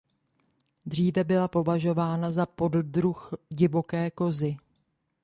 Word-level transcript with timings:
Dříve 0.85 1.23
byla 1.23 1.47
považována 1.47 2.31
za 2.31 2.45
poddruh 2.45 3.31
divoké 3.51 4.11
kozy. 4.11 4.57